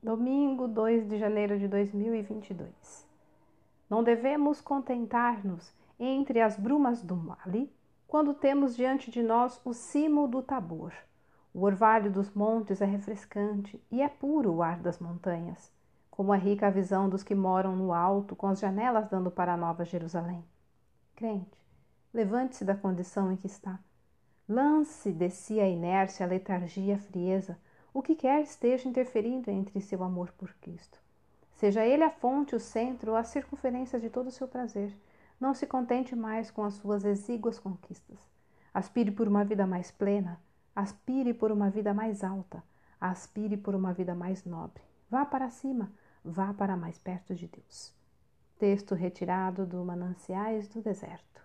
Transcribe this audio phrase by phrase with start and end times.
[0.00, 3.04] Domingo 2 de janeiro de 2022.
[3.90, 7.68] Não devemos contentar-nos entre as brumas do Mali
[8.06, 10.92] quando temos diante de nós o cimo do Tabor.
[11.52, 15.72] O orvalho dos montes é refrescante e é puro o ar das montanhas,
[16.12, 19.54] como é rica a visão dos que moram no alto, com as janelas dando para
[19.54, 20.44] a Nova Jerusalém.
[21.16, 21.60] Crente,
[22.14, 23.80] levante-se da condição em que está.
[24.48, 27.58] Lance de si a inércia, a letargia, a frieza
[27.92, 30.98] o que quer esteja interferindo entre seu amor por Cristo.
[31.52, 34.96] Seja ele a fonte, o centro a circunferência de todo o seu prazer.
[35.40, 38.18] Não se contente mais com as suas exíguas conquistas.
[38.72, 40.40] Aspire por uma vida mais plena,
[40.74, 42.62] aspire por uma vida mais alta,
[43.00, 44.82] aspire por uma vida mais nobre.
[45.10, 45.90] Vá para cima,
[46.24, 47.92] vá para mais perto de Deus.
[48.58, 51.42] Texto retirado do Mananciais do Deserto.